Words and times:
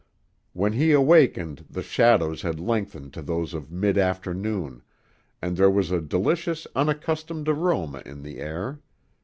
When 0.53 0.73
he 0.73 0.93
awakened 0.93 1.65
the 1.69 1.83
shadows 1.83 2.41
had 2.41 2.59
lengthened 2.59 3.13
to 3.13 3.21
those 3.21 3.53
of 3.53 3.71
mid 3.71 3.99
afternoon, 3.99 4.81
and 5.43 5.55
there 5.55 5.69
was 5.69 5.91
a 5.91 6.01
delicious, 6.01 6.65
unaccustomed 6.75 7.47
aroma 7.47 8.01
in 8.03 8.23
the 8.23 8.39
air. 8.39 8.79